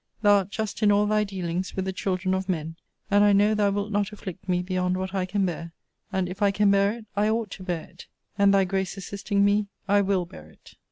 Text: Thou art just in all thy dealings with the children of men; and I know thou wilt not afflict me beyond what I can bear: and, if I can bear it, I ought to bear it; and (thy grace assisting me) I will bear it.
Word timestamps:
Thou 0.23 0.37
art 0.37 0.49
just 0.49 0.81
in 0.81 0.91
all 0.91 1.05
thy 1.05 1.23
dealings 1.23 1.75
with 1.75 1.85
the 1.85 1.93
children 1.93 2.33
of 2.33 2.49
men; 2.49 2.75
and 3.11 3.23
I 3.23 3.33
know 3.33 3.53
thou 3.53 3.69
wilt 3.69 3.91
not 3.91 4.11
afflict 4.11 4.49
me 4.49 4.63
beyond 4.63 4.97
what 4.97 5.13
I 5.13 5.27
can 5.27 5.45
bear: 5.45 5.73
and, 6.11 6.27
if 6.27 6.41
I 6.41 6.49
can 6.49 6.71
bear 6.71 6.91
it, 6.93 7.05
I 7.15 7.29
ought 7.29 7.51
to 7.51 7.63
bear 7.63 7.83
it; 7.83 8.07
and 8.35 8.51
(thy 8.51 8.63
grace 8.63 8.97
assisting 8.97 9.45
me) 9.45 9.67
I 9.87 10.01
will 10.01 10.25
bear 10.25 10.49
it. 10.49 10.73